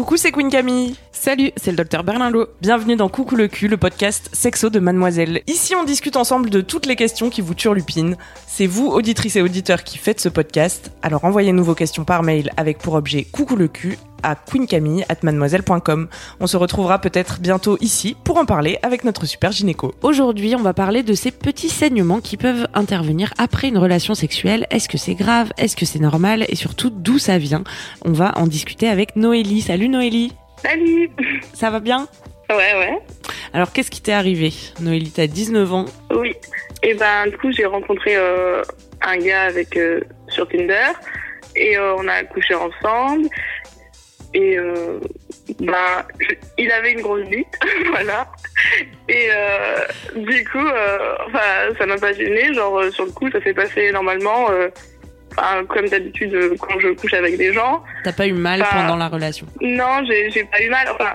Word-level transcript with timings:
Coucou, 0.00 0.16
c'est 0.16 0.32
Queen 0.32 0.48
Camille. 0.48 0.96
Salut, 1.12 1.50
c'est 1.58 1.72
le 1.72 1.76
docteur 1.76 2.04
Berlingot. 2.04 2.46
Bienvenue 2.62 2.96
dans 2.96 3.10
Coucou 3.10 3.36
le 3.36 3.48
cul, 3.48 3.68
le 3.68 3.76
podcast 3.76 4.30
sexo 4.32 4.70
de 4.70 4.78
Mademoiselle. 4.80 5.42
Ici, 5.46 5.74
on 5.74 5.84
discute 5.84 6.16
ensemble 6.16 6.48
de 6.48 6.62
toutes 6.62 6.86
les 6.86 6.96
questions 6.96 7.28
qui 7.28 7.42
vous 7.42 7.52
turlupinent. 7.52 8.16
C'est 8.46 8.66
vous, 8.66 8.86
auditrices 8.86 9.36
et 9.36 9.42
auditeurs, 9.42 9.84
qui 9.84 9.98
faites 9.98 10.18
ce 10.18 10.30
podcast. 10.30 10.90
Alors 11.02 11.26
envoyez-nous 11.26 11.62
vos 11.62 11.74
questions 11.74 12.06
par 12.06 12.22
mail 12.22 12.50
avec 12.56 12.78
pour 12.78 12.94
objet 12.94 13.24
Coucou 13.24 13.56
le 13.56 13.68
cul 13.68 13.98
à 14.22 14.34
queencamille@mademoiselle.com. 14.34 16.08
On 16.40 16.46
se 16.46 16.56
retrouvera 16.56 17.00
peut-être 17.00 17.40
bientôt 17.40 17.76
ici 17.80 18.16
pour 18.24 18.38
en 18.38 18.44
parler 18.44 18.78
avec 18.82 19.04
notre 19.04 19.26
super 19.26 19.52
gynéco. 19.52 19.94
Aujourd'hui, 20.02 20.54
on 20.56 20.62
va 20.62 20.74
parler 20.74 21.02
de 21.02 21.14
ces 21.14 21.30
petits 21.30 21.68
saignements 21.68 22.20
qui 22.20 22.36
peuvent 22.36 22.66
intervenir 22.74 23.32
après 23.38 23.68
une 23.68 23.78
relation 23.78 24.14
sexuelle. 24.14 24.66
Est-ce 24.70 24.88
que 24.88 24.98
c'est 24.98 25.14
grave? 25.14 25.52
Est-ce 25.58 25.76
que 25.76 25.86
c'est 25.86 25.98
normal? 25.98 26.44
Et 26.48 26.56
surtout, 26.56 26.90
d'où 26.90 27.18
ça 27.18 27.38
vient? 27.38 27.64
On 28.04 28.12
va 28.12 28.36
en 28.36 28.46
discuter 28.46 28.88
avec 28.88 29.16
Noélie. 29.16 29.60
Salut 29.60 29.88
Noélie 29.88 30.32
Salut 30.62 31.10
Ça 31.54 31.70
va 31.70 31.80
bien? 31.80 32.06
Ouais, 32.50 32.74
ouais. 32.74 32.98
Alors, 33.52 33.72
qu'est-ce 33.72 33.90
qui 33.90 34.02
t'est 34.02 34.12
arrivé? 34.12 34.52
Noélie, 34.80 35.10
t'as 35.10 35.26
19 35.26 35.72
ans. 35.72 35.84
Oui. 36.14 36.34
Et 36.82 36.94
ben, 36.94 37.26
du 37.28 37.36
coup, 37.38 37.52
j'ai 37.52 37.66
rencontré 37.66 38.16
euh, 38.16 38.62
un 39.02 39.16
gars 39.18 39.42
avec 39.42 39.76
euh, 39.76 40.00
sur 40.28 40.48
Tinder 40.48 40.92
et 41.56 41.76
euh, 41.76 41.94
on 41.96 42.08
a 42.08 42.22
couché 42.24 42.54
ensemble. 42.54 43.28
Et 44.32 44.56
euh, 44.58 45.00
ben, 45.58 46.04
je- 46.20 46.34
il 46.58 46.70
avait 46.70 46.92
une 46.92 47.00
grosse 47.00 47.26
bite, 47.28 47.48
voilà. 47.90 48.26
Et 49.08 49.28
euh, 49.34 49.78
du 50.16 50.44
coup, 50.44 50.64
euh, 50.64 51.14
enfin, 51.26 51.74
ça 51.78 51.86
m'a 51.86 51.96
pas 51.96 52.12
gêné. 52.12 52.54
Genre, 52.54 52.78
euh, 52.78 52.90
sur 52.92 53.06
le 53.06 53.10
coup, 53.12 53.30
ça 53.30 53.42
s'est 53.42 53.54
passé 53.54 53.90
normalement. 53.92 54.48
Enfin, 55.36 55.64
comme 55.66 55.88
d'habitude, 55.88 56.56
quand 56.60 56.78
je 56.80 56.88
couche 56.88 57.14
avec 57.14 57.36
des 57.36 57.52
gens. 57.52 57.82
T'as 58.04 58.12
pas 58.12 58.26
eu 58.26 58.32
mal 58.32 58.60
Bah. 58.60 58.68
pendant 58.72 58.96
la 58.96 59.08
relation? 59.08 59.46
Non, 59.60 60.04
j'ai 60.08 60.44
pas 60.44 60.60
eu 60.62 60.68
mal. 60.70 60.88
Enfin, 60.94 61.12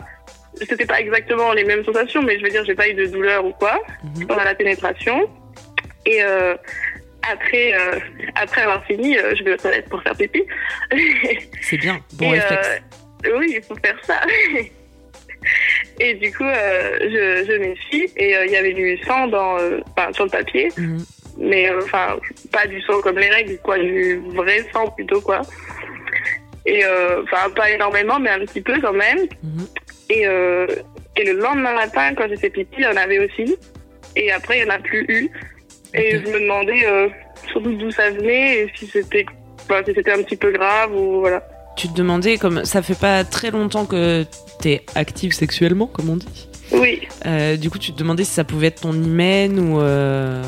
c'était 0.58 0.86
pas 0.86 1.00
exactement 1.02 1.52
les 1.54 1.64
mêmes 1.66 1.84
sensations, 1.86 2.22
mais 2.22 2.38
je 2.40 2.44
veux 2.44 2.50
dire, 2.50 2.64
j'ai 2.66 2.76
pas 2.76 2.88
eu 2.88 2.94
de 2.94 3.06
douleur 3.08 3.46
ou 3.46 3.52
quoi 3.52 3.78
Mhm. 4.04 4.28
pendant 4.28 4.44
la 4.44 4.56
pénétration. 4.56 5.30
Et 6.06 6.24
euh, 6.24 6.56
après, 7.30 7.74
euh, 7.74 8.00
après 8.36 8.62
avoir 8.62 8.86
fini, 8.86 9.18
euh, 9.18 9.34
je 9.38 9.44
vais 9.44 9.54
aux 9.54 9.58
toilettes 9.58 9.90
pour 9.90 10.02
faire 10.04 10.16
pipi. 10.16 10.44
C'est 11.62 11.78
bien, 11.78 12.00
bon 12.14 12.34
Et, 12.34 12.40
réflexe. 12.40 12.82
Oui, 13.38 13.54
il 13.56 13.62
faut 13.64 13.76
faire 13.76 13.98
ça. 14.04 14.22
et 16.00 16.14
du 16.16 16.32
coup, 16.34 16.44
euh, 16.44 16.98
je, 17.02 17.46
je 17.52 17.58
m'essuie 17.60 18.10
et 18.18 18.36
euh, 18.36 18.46
il 18.46 18.52
y 18.52 18.56
avait 18.56 18.74
du 18.74 18.98
sang 19.04 19.28
dans, 19.28 19.58
euh, 19.60 19.80
sur 20.14 20.26
le 20.26 20.30
papier, 20.32 20.70
Mhm. 20.78 21.04
mais 21.38 21.70
euh, 21.70 21.80
enfin 21.84 22.18
pas 22.52 22.66
du 22.68 22.82
sang 22.82 23.00
comme 23.02 23.18
les 23.20 23.30
règles, 23.30 23.58
quoi, 23.64 23.78
du 23.78 24.22
vrai 24.34 24.66
sang 24.74 24.88
plutôt 24.90 25.22
quoi. 25.22 25.42
Et 26.66 26.84
enfin 27.24 27.50
pas 27.56 27.70
énormément, 27.70 28.20
mais 28.20 28.32
un 28.32 28.40
petit 28.40 28.62
peu 28.62 28.80
quand 28.82 28.94
même. 28.94 29.20
Mhm. 29.44 29.68
Et 30.10 30.24
et 31.18 31.24
le 31.24 31.34
lendemain 31.40 31.74
matin, 31.74 32.14
quand 32.16 32.28
j'ai 32.28 32.38
fait 32.38 32.50
pipi, 32.50 32.76
il 32.80 32.84
y 32.84 32.88
en 32.88 32.98
avait 32.98 33.20
aussi. 33.20 33.56
Et 34.18 34.32
après, 34.32 34.58
il 34.60 34.66
n'y 34.66 34.72
en 34.72 34.74
a 34.76 34.80
plus 34.80 35.06
eu. 35.08 35.30
Et 35.94 36.12
je 36.18 36.28
me 36.32 36.40
demandais 36.42 36.84
surtout 37.52 37.72
d'où 37.74 37.92
ça 37.92 38.10
venait 38.10 38.62
et 38.64 38.72
si 38.76 38.88
c'était 38.88 39.26
si 39.86 39.94
c'était 39.94 40.12
un 40.12 40.24
petit 40.24 40.36
peu 40.36 40.52
grave 40.52 40.94
ou 40.96 41.20
voilà. 41.22 41.44
Tu 41.76 41.90
te 41.90 41.94
demandais, 41.94 42.38
comme 42.38 42.64
ça 42.66 42.82
fait 42.82 42.98
pas 43.00 43.24
très 43.24 43.52
longtemps 43.52 43.86
que 43.86 44.24
t'es 44.62 44.82
active 44.96 45.34
sexuellement, 45.34 45.88
comme 45.88 46.10
on 46.10 46.16
dit. 46.18 46.48
Oui, 46.72 47.02
Euh, 47.26 47.58
du 47.58 47.70
coup, 47.70 47.78
tu 47.80 47.92
te 47.94 47.98
demandais 48.00 48.24
si 48.24 48.32
ça 48.32 48.44
pouvait 48.44 48.68
être 48.68 48.82
ton 48.82 48.94
hymen 48.94 49.60
ou. 49.60 49.82
euh, 49.82 50.44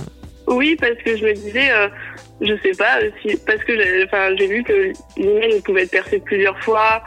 oui, 0.47 0.75
parce 0.79 0.95
que 1.03 1.17
je 1.17 1.25
me 1.25 1.33
disais, 1.33 1.69
euh, 1.71 1.89
je 2.41 2.53
sais 2.63 2.71
pas, 2.77 2.99
si, 3.21 3.35
parce 3.45 3.63
que 3.63 3.73
j'ai 4.37 4.47
vu 4.47 4.63
que 4.63 4.93
l'hymen 5.17 5.61
pouvait 5.63 5.83
être 5.83 5.91
percé 5.91 6.19
plusieurs 6.19 6.57
fois 6.63 7.03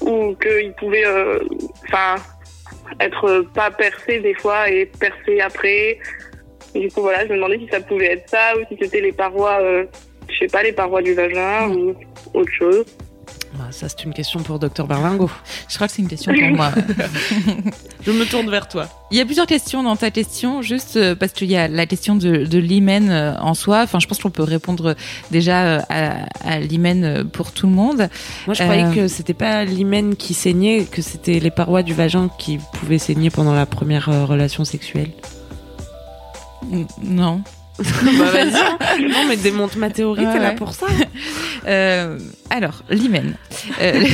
ou 0.00 0.34
qu'il 0.34 0.72
pouvait 0.78 1.06
euh, 1.06 1.38
enfin 1.88 2.22
être 3.00 3.46
pas 3.54 3.70
percé 3.70 4.20
des 4.20 4.34
fois 4.34 4.68
et 4.70 4.86
percé 4.86 5.40
après. 5.40 5.98
Et 6.74 6.80
du 6.80 6.88
coup, 6.90 7.00
voilà, 7.00 7.24
je 7.26 7.30
me 7.30 7.36
demandais 7.36 7.58
si 7.58 7.68
ça 7.70 7.80
pouvait 7.80 8.12
être 8.12 8.28
ça 8.28 8.54
ou 8.56 8.60
si 8.70 8.76
c'était 8.80 9.00
les 9.00 9.12
parois, 9.12 9.58
je 10.28 10.38
sais 10.38 10.46
pas, 10.48 10.62
les 10.62 10.72
parois 10.72 11.02
du 11.02 11.14
vagin 11.14 11.68
ou 11.70 11.94
autre 12.34 12.52
chose. 12.52 12.84
Bah, 13.58 13.64
ça, 13.72 13.88
c'est 13.88 14.04
une 14.04 14.14
question 14.14 14.40
pour 14.40 14.58
Docteur 14.58 14.86
Berlingo. 14.86 15.28
Je 15.68 15.74
crois 15.74 15.88
que 15.88 15.92
c'est 15.94 16.02
une 16.02 16.08
question 16.08 16.32
pour 16.32 16.50
moi. 16.56 16.70
Je 18.06 18.10
me 18.12 18.24
tourne 18.24 18.48
vers 18.50 18.68
toi. 18.68 18.88
Il 19.10 19.18
y 19.18 19.20
a 19.20 19.24
plusieurs 19.24 19.46
questions 19.46 19.82
dans 19.82 19.96
ta 19.96 20.10
question, 20.10 20.62
juste 20.62 20.96
euh, 20.96 21.14
parce 21.14 21.32
qu'il 21.32 21.50
y 21.50 21.56
a 21.56 21.66
la 21.68 21.86
question 21.86 22.14
de, 22.16 22.44
de 22.44 22.58
l'hymen 22.58 23.10
euh, 23.10 23.34
en 23.40 23.54
soi. 23.54 23.82
Enfin, 23.82 23.98
je 23.98 24.06
pense 24.06 24.18
qu'on 24.18 24.30
peut 24.30 24.42
répondre 24.44 24.94
déjà 25.30 25.64
euh, 25.64 25.80
à, 25.88 26.26
à 26.44 26.60
l'hymen 26.60 27.24
pour 27.32 27.52
tout 27.52 27.66
le 27.66 27.72
monde. 27.72 28.08
Moi, 28.46 28.54
je 28.54 28.62
Euh, 28.62 28.66
croyais 28.66 28.94
que 28.94 29.08
c'était 29.08 29.34
pas 29.34 29.64
l'hymen 29.64 30.14
qui 30.16 30.34
saignait, 30.34 30.84
que 30.84 31.02
c'était 31.02 31.40
les 31.40 31.50
parois 31.50 31.82
du 31.82 31.94
vagin 31.94 32.30
qui 32.38 32.58
pouvaient 32.74 32.98
saigner 32.98 33.30
pendant 33.30 33.54
la 33.54 33.66
première 33.66 34.06
relation 34.28 34.64
sexuelle. 34.64 35.10
Non. 37.02 37.42
Bah 37.78 38.30
vas-y. 38.32 39.02
non, 39.08 39.26
mais 39.28 39.36
démonte 39.36 39.76
ma 39.76 39.90
théorie, 39.90 40.24
Ouais, 40.26 40.32
t'es 40.32 40.38
là 40.38 40.50
ouais. 40.50 40.54
pour 40.56 40.72
ça. 40.72 40.86
Euh, 41.66 42.18
alors, 42.50 42.82
l'hymen. 42.90 43.34
Euh, 43.80 44.04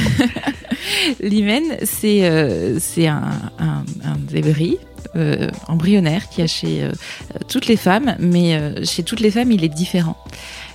l'hymen, 1.21 1.63
c'est 1.83 2.25
euh, 2.29 2.79
c'est 2.79 3.07
un, 3.07 3.23
un, 3.59 3.85
un 4.05 4.17
débris 4.31 4.79
euh, 5.17 5.49
embryonnaire 5.69 6.29
qu'il 6.29 6.41
y 6.41 6.45
a 6.45 6.47
chez 6.49 6.83
euh, 6.83 6.91
toutes 7.49 7.67
les 7.67 7.77
femmes, 7.77 8.17
mais 8.19 8.55
euh, 8.57 8.85
chez 8.85 9.03
toutes 9.03 9.21
les 9.21 9.31
femmes, 9.31 9.53
il 9.53 9.65
est 9.65 9.69
différent. 9.69 10.17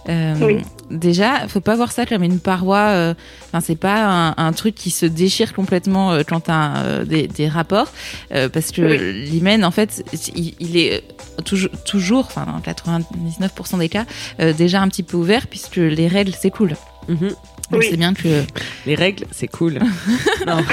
Euh, 0.07 0.35
Oui. 0.41 0.57
Déjà, 0.91 1.47
faut 1.47 1.59
pas 1.61 1.75
voir 1.75 1.91
ça 1.91 2.07
comme 2.07 2.23
une 2.23 2.39
paroi. 2.39 2.77
euh, 2.79 3.13
Enfin, 3.47 3.61
c'est 3.61 3.75
pas 3.75 4.05
un, 4.05 4.35
un 4.37 4.53
truc 4.53 4.73
qui 4.75 4.89
se 4.91 5.05
déchire 5.05 5.53
complètement 5.53 6.11
euh, 6.11 6.21
quand 6.27 6.41
t'as 6.41 6.77
euh, 6.77 7.05
des, 7.05 7.27
des 7.27 7.47
rapports, 7.47 7.91
euh, 8.33 8.47
parce 8.49 8.71
que 8.71 8.81
Oui. 8.81 9.25
l'hymen, 9.29 9.63
en 9.65 9.71
fait, 9.71 10.03
il, 10.35 10.53
il 10.59 10.77
est 10.77 11.03
toujours, 11.45 11.69
toujours, 11.85 12.25
enfin, 12.25 12.45
dans 12.45 12.59
99% 12.59 13.77
des 13.79 13.89
cas, 13.89 14.05
euh, 14.39 14.53
déjà 14.53 14.81
un 14.81 14.87
petit 14.87 15.03
peu 15.03 15.17
ouvert 15.17 15.45
puisque 15.47 15.75
les 15.77 16.07
règles 16.07 16.33
s'écoulent. 16.33 16.75
Mhm. 17.07 17.29
Donc 17.71 17.81
Oui. 17.81 17.87
c'est 17.91 17.97
bien 17.97 18.13
que 18.15 18.43
Les 18.87 18.95
règles, 18.95 19.25
c'est 19.31 19.47
cool. 19.47 19.79
non. 20.47 20.57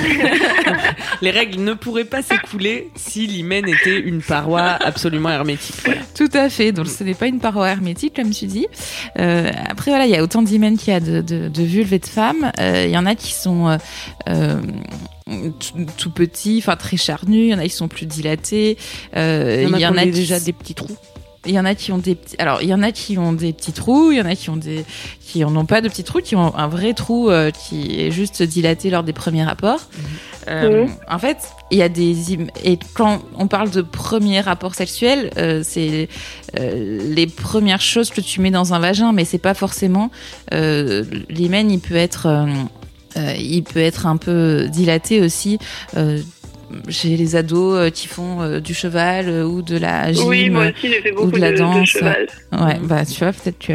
Les 1.26 1.32
règles 1.32 1.60
ne 1.60 1.74
pourraient 1.74 2.04
pas 2.04 2.22
s'écouler 2.22 2.88
si 2.94 3.26
l'hymen 3.26 3.68
était 3.68 3.98
une 3.98 4.22
paroi 4.22 4.62
absolument 4.62 5.28
hermétique. 5.28 5.74
Voilà. 5.84 6.02
tout 6.14 6.28
à 6.32 6.48
fait. 6.48 6.70
Donc 6.70 6.86
ce 6.86 7.02
n'est 7.02 7.14
pas 7.14 7.26
une 7.26 7.40
paroi 7.40 7.68
hermétique 7.68 8.14
comme 8.14 8.30
tu 8.30 8.46
dis. 8.46 8.68
Euh, 9.18 9.50
après 9.68 9.90
voilà, 9.90 10.06
il 10.06 10.12
y 10.12 10.16
a 10.16 10.22
autant 10.22 10.42
d'hymens 10.42 10.78
qu'il 10.78 10.92
y 10.92 10.96
a 10.96 11.00
de, 11.00 11.22
de, 11.22 11.48
de 11.48 11.62
vulves 11.64 11.92
et 11.92 11.98
de 11.98 12.06
femmes. 12.06 12.52
Euh, 12.60 12.84
Il 12.86 12.92
y 12.92 12.96
en 12.96 13.06
a 13.06 13.16
qui 13.16 13.32
sont 13.32 13.66
euh, 13.66 13.76
euh, 14.28 14.60
tout, 15.26 15.86
tout 15.96 16.10
petits, 16.12 16.58
enfin 16.62 16.76
très 16.76 16.96
charnus. 16.96 17.46
Il 17.46 17.50
y 17.50 17.54
en 17.54 17.58
a 17.58 17.64
qui 17.64 17.70
sont 17.70 17.88
plus 17.88 18.06
dilatés. 18.06 18.78
Euh, 19.16 19.64
Il 19.68 19.80
y 19.80 19.84
en 19.84 19.96
a, 19.96 20.02
qui 20.02 20.08
ont 20.08 20.12
qui 20.12 20.18
déjà 20.20 20.38
des 20.38 20.52
petits 20.52 20.74
trous. 20.74 20.96
Il 21.46 21.54
y 21.54 21.60
en 21.60 21.64
a 21.64 21.74
qui 21.74 21.92
ont 21.92 21.98
des 21.98 22.14
petits. 22.14 22.36
Alors, 22.38 22.62
il 22.62 22.68
y 22.68 22.74
en 22.74 22.82
a 22.82 22.92
qui 22.92 23.18
ont 23.18 23.32
des 23.32 23.52
petits 23.52 23.72
trous, 23.72 24.12
il 24.12 24.18
y 24.18 24.20
en 24.20 24.26
a 24.26 24.34
qui 24.34 24.50
ont 24.50 24.56
des 24.56 24.84
qui 25.20 25.44
en 25.44 25.54
ont 25.56 25.66
pas 25.66 25.80
de 25.80 25.88
petits 25.88 26.04
trous, 26.04 26.20
qui 26.20 26.36
ont 26.36 26.56
un 26.56 26.68
vrai 26.68 26.94
trou 26.94 27.30
euh, 27.30 27.50
qui 27.50 28.00
est 28.00 28.10
juste 28.10 28.42
dilaté 28.42 28.90
lors 28.90 29.02
des 29.02 29.12
premiers 29.12 29.44
rapports. 29.44 29.80
Euh, 30.48 30.84
Mhm. 30.84 30.90
En 31.10 31.18
fait, 31.18 31.38
il 31.70 31.78
y 31.78 31.82
a 31.82 31.88
des 31.88 32.34
et 32.64 32.78
quand 32.94 33.22
on 33.36 33.48
parle 33.48 33.70
de 33.70 33.82
premiers 33.82 34.40
rapports 34.40 34.74
sexuels, 34.74 35.30
euh, 35.36 35.62
c'est 35.64 36.08
euh, 36.58 37.14
les 37.14 37.26
premières 37.26 37.80
choses 37.80 38.10
que 38.10 38.20
tu 38.20 38.40
mets 38.40 38.50
dans 38.50 38.74
un 38.74 38.78
vagin, 38.78 39.12
mais 39.12 39.24
c'est 39.24 39.38
pas 39.38 39.54
forcément 39.54 40.10
euh, 40.52 41.04
l'hymen. 41.28 41.70
Il 41.70 41.80
peut 41.80 41.96
être 41.96 42.26
euh, 42.26 42.46
euh, 43.16 43.34
il 43.38 43.62
peut 43.62 43.80
être 43.80 44.06
un 44.06 44.16
peu 44.16 44.68
dilaté 44.68 45.20
aussi. 45.22 45.58
Chez 46.88 47.16
les 47.16 47.36
ados 47.36 47.78
euh, 47.78 47.90
qui 47.90 48.08
font 48.08 48.42
euh, 48.42 48.60
du 48.60 48.74
cheval 48.74 49.28
euh, 49.28 49.44
ou 49.44 49.62
de 49.62 49.76
la 49.76 50.12
gym 50.12 50.26
oui, 50.26 50.50
moi 50.50 50.66
aussi 50.66 50.88
fait 50.88 51.12
beaucoup 51.12 51.30
de 51.30 51.38
la 51.38 51.52
de, 51.52 51.58
danse. 51.58 51.80
de 51.80 51.84
cheval. 51.84 52.26
Ouais, 52.52 52.78
bah 52.82 53.04
tu 53.04 53.18
vois, 53.18 53.32
peut-être 53.32 53.58
que 53.58 53.74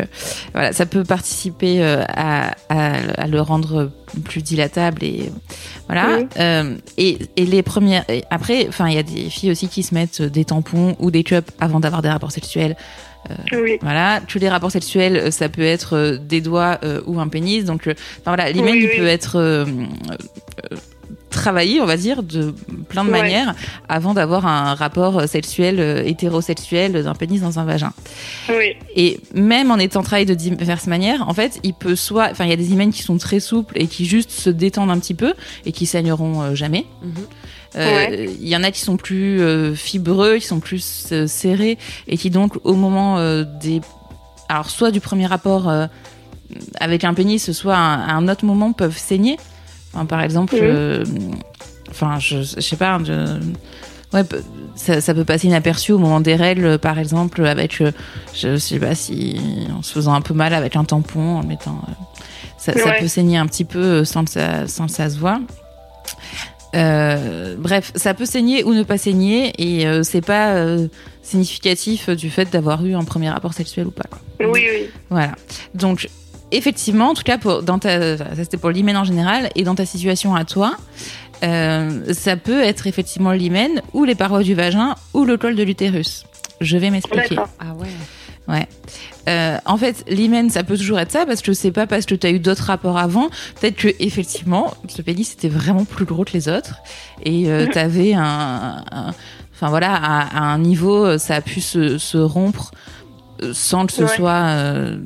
voilà, 0.54 0.74
ça 0.74 0.86
peut 0.86 1.04
participer 1.04 1.84
à, 1.84 2.56
à, 2.70 2.94
à 3.18 3.28
le 3.28 3.42
rendre 3.42 3.92
plus 4.26 4.42
dilatable 4.42 5.04
et 5.04 5.32
voilà. 5.88 6.20
Euh, 6.40 6.76
et, 6.98 7.18
et 7.36 7.46
les 7.46 7.64
premières, 7.64 8.06
et 8.10 8.24
après, 8.30 8.66
enfin, 8.68 8.88
il 8.88 8.96
y 8.96 8.98
a 8.98 9.04
des 9.04 9.30
filles 9.30 9.52
aussi 9.52 9.68
qui 9.68 9.84
se 9.84 9.94
mettent 9.94 10.22
des 10.22 10.46
tampons 10.46 10.96
ou 11.00 11.12
des 11.12 11.24
cups 11.24 11.52
avant 11.60 11.80
d'avoir 11.80 12.02
des 12.02 12.10
rapports 12.10 12.32
sexuels. 12.32 12.76
Oui. 13.52 13.78
Voilà, 13.82 14.20
tous 14.28 14.40
les 14.40 14.50
rapports 14.50 14.72
sexuels, 14.72 15.32
ça 15.32 15.48
peut 15.48 15.62
être 15.62 16.18
des 16.28 16.42
doigts 16.42 16.80
euh, 16.84 17.02
ou 17.06 17.20
un 17.20 17.28
pénis. 17.28 17.66
Donc, 17.66 17.88
voilà, 18.26 18.52
l'hymen, 18.52 18.74
Oui, 18.74 18.90
il 18.92 19.00
peut 19.00 19.06
être 19.06 19.66
travaillé, 21.32 21.82
on 21.82 21.86
va 21.86 21.98
dire, 21.98 22.22
de 22.24 22.54
plein 22.90 23.04
de 23.04 23.10
Ouais. 23.10 23.22
manières 23.22 23.56
avant 23.90 24.14
d'avoir 24.14 24.46
un 24.46 24.76
rapport 24.76 25.28
sexuel 25.28 25.80
euh, 25.80 26.04
hétérosexuel 26.06 27.04
d'un 27.04 27.16
pénis 27.16 27.42
dans 27.42 27.58
un 27.60 27.66
vagin. 27.66 27.94
Oui. 28.50 28.74
Et 28.96 29.20
même 29.34 29.72
en 29.72 29.78
étant 29.78 30.04
travaillé 30.04 30.26
de 30.26 30.34
diverses 30.36 30.88
manières, 30.88 31.28
en 31.28 31.34
fait, 31.34 31.60
il 31.64 31.74
peut 31.74 31.96
soit, 31.96 32.30
enfin, 32.32 32.44
il 32.46 32.50
y 32.52 32.54
a 32.54 32.58
des 32.58 32.72
hymens 32.72 32.94
qui 32.94 33.02
sont 33.02 33.18
très 33.18 33.40
souples 33.40 33.74
et 33.80 33.88
qui 33.88 34.06
juste 34.06 34.32
se 34.32 34.50
détendent 34.50 34.92
un 34.92 35.00
petit 35.00 35.16
peu 35.16 35.34
et 35.66 35.72
qui 35.72 35.86
saigneront 35.86 36.42
euh, 36.42 36.56
jamais. 36.56 36.86
Mhm. 37.02 37.12
Euh, 37.78 38.28
Il 38.42 38.48
y 38.50 38.56
en 38.56 38.64
a 38.64 38.72
qui 38.72 38.82
sont 38.82 38.98
plus 38.98 39.42
euh, 39.42 39.74
fibreux, 39.74 40.36
qui 40.38 40.46
sont 40.46 40.60
plus 40.60 41.08
euh, 41.14 41.26
serrés 41.26 41.78
et 42.08 42.18
qui 42.18 42.30
donc 42.30 42.58
au 42.66 42.74
moment 42.74 43.18
euh, 43.18 43.46
des, 43.62 43.80
alors 44.50 44.70
soit 44.70 44.92
du 44.92 45.00
premier 45.00 45.26
rapport 45.26 45.70
euh, 45.70 45.88
avec 46.82 47.06
un 47.06 47.14
pénis, 47.14 47.52
soit 47.54 47.76
à 47.76 47.80
un, 47.80 48.00
à 48.10 48.14
un 48.16 48.28
autre 48.28 48.44
moment 48.44 48.74
peuvent 48.74 48.98
saigner. 48.98 49.38
Enfin, 49.94 50.06
par 50.06 50.22
exemple, 50.22 50.56
euh, 50.62 51.04
enfin, 51.90 52.18
je, 52.20 52.38
je 52.44 52.60
sais 52.62 52.76
pas. 52.78 52.98
je- 53.04 53.40
Ouais, 54.14 54.24
ça, 54.76 55.00
ça 55.00 55.14
peut 55.14 55.24
passer 55.24 55.48
inaperçu 55.48 55.94
au 55.94 55.98
moment 55.98 56.20
des 56.20 56.36
règles, 56.36 56.78
par 56.80 57.00
exemple, 57.00 57.46
avec, 57.46 57.80
euh, 57.80 57.94
je 58.34 58.58
sais 58.58 58.78
pas 58.78 58.94
si, 58.94 59.40
en 59.74 59.82
se 59.82 59.94
faisant 59.94 60.14
un 60.14 60.20
peu 60.20 60.34
mal 60.34 60.54
avec 60.54 60.76
un 60.76 60.84
tampon, 60.84 61.38
en 61.38 61.44
mettant, 61.44 61.82
euh, 61.88 61.92
ça, 62.58 62.74
peut 63.00 63.08
saigner 63.08 63.38
un 63.38 63.46
petit 63.48 63.64
peu 63.64 63.80
euh, 63.80 64.04
sans 64.04 64.26
que 64.26 64.32
ça, 64.32 64.68
sans 64.68 64.88
que 64.88 64.92
ça 64.92 65.10
se 65.10 65.18
voit. 65.18 65.40
Euh, 66.76 67.56
bref, 67.58 67.92
ça 67.96 68.14
peut 68.14 68.26
saigner 68.26 68.64
ou 68.64 68.74
ne 68.74 68.84
pas 68.84 68.98
saigner, 68.98 69.52
et 69.58 69.86
euh, 69.88 70.04
c'est 70.04 70.22
pas 70.22 70.56
euh, 70.56 70.88
significatif 71.22 72.10
du 72.10 72.30
fait 72.30 72.50
d'avoir 72.52 72.86
eu 72.86 72.96
un 72.96 73.04
premier 73.04 73.30
rapport 73.30 73.54
sexuel 73.54 73.88
ou 73.88 73.92
pas. 73.92 74.06
quoi. 74.10 74.20
Oui, 74.50 74.66
oui. 74.72 74.90
Voilà. 75.10 75.34
Donc, 75.74 76.08
effectivement, 76.52 77.10
en 77.10 77.14
tout 77.14 77.24
cas, 77.24 77.38
pour, 77.38 77.64
dans 77.64 77.80
ta, 77.80 78.18
ça 78.18 78.26
c'était 78.36 78.58
pour 78.58 78.70
l'hymen 78.70 78.98
en 78.98 79.04
général, 79.04 79.50
et 79.56 79.64
dans 79.64 79.76
ta 79.76 79.86
situation 79.86 80.36
à 80.36 80.46
toi, 80.46 80.76
euh, 81.44 82.14
ça 82.14 82.36
peut 82.36 82.62
être 82.62 82.88
effectivement 82.88 83.32
l'hymen 83.32 83.82
ou 83.94 84.04
les 84.04 84.16
parois 84.16 84.44
du 84.44 84.54
vagin 84.54 84.96
ou 85.14 85.26
le 85.26 85.38
col 85.38 85.56
de 85.56 85.64
l'utérus. 85.64 86.24
Je 86.60 86.78
vais 86.78 86.90
m'expliquer. 86.92 87.36
D'accord. 87.36 87.50
Ah 87.60 87.74
ouais. 87.80 87.88
Ouais. 88.48 88.68
Euh, 89.30 89.58
en 89.66 89.78
fait, 89.78 90.04
l'hymen, 90.08 90.50
ça 90.50 90.64
peut 90.64 90.78
toujours 90.78 91.00
être 91.00 91.12
ça 91.12 91.26
parce 91.26 91.42
que 91.42 91.54
c'est 91.54 91.72
pas 91.72 91.88
parce 91.88 92.06
que 92.06 92.16
tu 92.16 92.28
as 92.28 92.32
eu 92.32 92.40
d'autres 92.40 92.66
rapports 92.66 92.98
avant. 92.98 93.30
Peut-être 93.60 93.76
que 93.78 93.88
effectivement, 94.00 94.74
ce 94.88 95.02
pénis 95.02 95.32
était 95.34 95.48
vraiment 95.50 95.86
plus 95.86 96.06
gros 96.06 96.26
que 96.26 96.34
les 96.34 96.48
autres 96.50 96.76
et 97.24 97.50
euh, 97.52 97.68
t'avais 97.72 98.14
un, 98.14 98.84
un- 98.92 99.14
enfin 99.54 99.70
voilà, 99.70 99.94
à, 99.96 100.38
à 100.38 100.42
un 100.42 100.58
niveau, 100.60 101.18
ça 101.18 101.36
a 101.36 101.42
pu 101.42 101.62
se, 101.62 101.98
se 102.00 102.18
rompre 102.18 102.72
euh, 103.44 103.52
sans 103.54 103.86
que 103.86 103.94
ce 103.94 104.04
Ouais. 104.04 104.16
soit, 104.16 104.32
euh, 104.50 104.98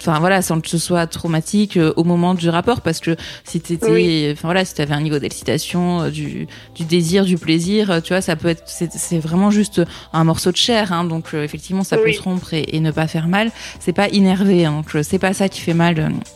enfin 0.00 0.18
voilà, 0.18 0.42
sans 0.42 0.60
que 0.60 0.68
ce 0.68 0.78
soit 0.78 1.06
traumatique 1.06 1.76
euh, 1.76 1.92
au 1.96 2.04
moment 2.04 2.34
du 2.34 2.48
rapport 2.48 2.80
parce 2.80 3.00
que 3.00 3.16
si 3.44 3.60
t'étais, 3.60 3.90
Oui. 3.90 4.28
enfin 4.32 4.48
voilà, 4.48 4.64
si 4.64 4.74
t'avais 4.74 4.94
un 4.94 5.00
niveau 5.00 5.18
d'excitation, 5.18 6.02
euh, 6.02 6.10
du, 6.10 6.46
du 6.74 6.84
désir, 6.84 7.24
du 7.24 7.36
plaisir, 7.36 7.90
euh, 7.90 8.00
tu 8.00 8.12
vois, 8.12 8.20
ça 8.20 8.36
peut 8.36 8.48
être, 8.48 8.62
c'est 8.66 9.18
vraiment 9.18 9.50
juste 9.50 9.82
un 10.12 10.24
morceau 10.24 10.50
de 10.52 10.56
chair, 10.56 10.92
hein, 10.92 11.04
donc 11.04 11.34
effectivement 11.34 11.84
ça 11.84 11.96
peut 11.98 12.12
se 12.12 12.22
rompre 12.22 12.54
et, 12.54 12.64
et 12.72 12.80
ne 12.80 12.90
pas 12.90 13.06
faire 13.06 13.28
mal. 13.28 13.50
C'est 13.78 13.92
pas 13.92 14.08
innervé, 14.08 14.64
hein, 14.64 14.72
donc 14.72 14.96
c'est 15.04 15.18
pas 15.18 15.32
ça 15.34 15.48
qui 15.48 15.60
fait 15.60 15.74
mal 15.74 15.90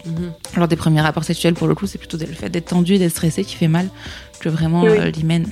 Mhm. 0.04 0.32
lors 0.56 0.68
des 0.68 0.76
premiers 0.76 1.00
rapports 1.00 1.24
sexuels. 1.24 1.54
Pour 1.54 1.66
le 1.68 1.74
coup, 1.74 1.86
c'est 1.86 1.98
plutôt 1.98 2.16
le 2.18 2.26
fait 2.26 2.48
d'être 2.50 2.66
tendu, 2.66 2.98
d'être 2.98 3.10
stressé 3.12 3.44
qui 3.44 3.54
fait 3.56 3.68
mal 3.68 3.88
que 4.40 4.48
vraiment 4.48 4.82
Oui. 4.82 5.12
l'hymen. 5.12 5.46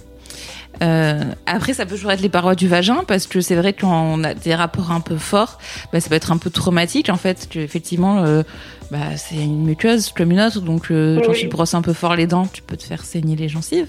Euh, 0.80 1.22
après, 1.46 1.74
ça 1.74 1.86
peut 1.86 1.94
toujours 1.94 2.12
être 2.12 2.20
les 2.20 2.28
parois 2.28 2.54
du 2.54 2.68
vagin 2.68 3.04
parce 3.06 3.26
que 3.26 3.40
c'est 3.40 3.54
vrai 3.54 3.72
que 3.72 3.82
quand 3.82 4.02
on 4.02 4.24
a 4.24 4.34
des 4.34 4.54
rapports 4.54 4.90
un 4.90 5.00
peu 5.00 5.16
forts, 5.16 5.58
bah, 5.92 6.00
ça 6.00 6.08
peut 6.08 6.14
être 6.14 6.32
un 6.32 6.38
peu 6.38 6.50
traumatique 6.50 7.08
en 7.08 7.16
fait. 7.16 7.48
Que 7.50 7.58
effectivement, 7.58 8.22
euh, 8.22 8.42
bah, 8.90 9.16
c'est 9.16 9.36
une 9.36 9.64
muqueuse 9.64 10.12
comme 10.12 10.32
une 10.32 10.40
autre, 10.40 10.60
donc 10.60 10.90
euh, 10.90 11.20
quand 11.24 11.32
tu 11.32 11.48
te 11.48 11.50
brosses 11.50 11.74
un 11.74 11.82
peu 11.82 11.92
fort 11.92 12.16
les 12.16 12.26
dents, 12.26 12.46
tu 12.46 12.62
peux 12.62 12.76
te 12.76 12.84
faire 12.84 13.04
saigner 13.04 13.36
les 13.36 13.48
gencives. 13.48 13.88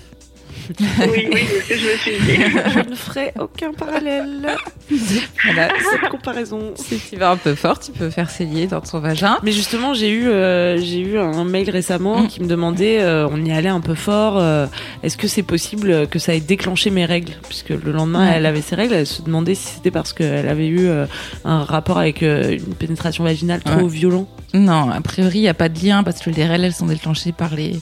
Oui, 1.12 1.28
oui, 1.34 1.42
c'est 1.50 1.62
ce 1.62 1.68
que 1.70 1.76
je 1.78 1.86
me 1.86 1.98
suis 1.98 2.26
dit. 2.26 2.44
Je 2.74 2.90
ne 2.90 2.96
ferai 2.96 3.34
aucun 3.40 3.72
parallèle. 3.74 4.56
Voilà. 5.46 5.70
Cette 5.92 6.10
comparaison. 6.10 6.74
si 6.76 7.00
tu 7.10 7.16
vas 7.18 7.32
un 7.32 7.38
peu 7.38 7.56
fort, 7.56 7.80
tu 7.80 7.92
peux 7.92 8.10
faire 8.10 8.30
saigner 8.30 8.68
dans 8.68 8.80
ton 8.82 9.00
vagin. 9.00 9.38
Mais 9.44 9.52
justement, 9.52 9.94
j'ai 9.94 10.10
eu, 10.10 10.28
euh, 10.28 10.78
j'ai 10.80 11.00
eu 11.00 11.18
un 11.18 11.44
mail 11.44 11.70
récemment 11.70 12.22
Mm. 12.22 12.28
qui 12.28 12.42
me 12.42 12.48
demandait, 12.48 13.02
euh, 13.02 13.28
on 13.30 13.44
y 13.44 13.52
allait 13.52 13.70
un 13.70 13.82
peu 13.82 13.96
fort, 13.96 14.38
euh, 14.38 14.68
est-ce 15.04 15.18
que 15.18 15.28
c'est 15.28 15.44
possible 15.44 16.08
que 16.08 16.20
ça 16.20 16.34
ait 16.36 16.40
déclenché 16.40 16.90
mes 16.92 17.06
règles? 17.06 17.34
Puisque 17.48 17.70
le 17.70 17.92
lendemain, 17.92 18.30
elle 18.32 18.46
avait 18.46 18.62
ses 18.62 18.76
règles, 18.76 18.94
elle 18.94 19.08
se 19.08 19.22
demandait 19.22 19.56
si 19.56 19.68
c'était 19.68 19.92
parce 19.92 20.14
qu'elle 20.14 20.48
avait 20.48 20.68
eu 20.68 20.88
euh, 20.88 21.06
un 21.46 21.64
rapport 21.64 21.98
avec 21.98 22.24
euh, 22.24 22.52
une 22.58 22.76
pénétration 22.76 23.24
vaginale 23.24 23.62
trop 23.64 23.82
Ouais. 23.82 23.88
violent. 23.88 24.28
Non, 24.54 24.90
a 24.92 25.02
priori, 25.02 25.40
il 25.40 25.42
n'y 25.42 25.48
a 25.50 25.54
pas 25.56 25.70
de 25.70 25.84
lien 25.84 26.04
parce 26.04 26.20
que 26.22 26.30
les 26.30 26.46
règles, 26.46 26.66
elles 26.66 26.74
sont 26.74 26.86
déclenchées 26.86 27.32
par 27.32 27.56
les 27.56 27.80